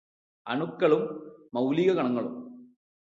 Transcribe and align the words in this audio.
അണുക്കളും 0.47 1.03
മൗലികകണങ്ങളും 1.53 2.35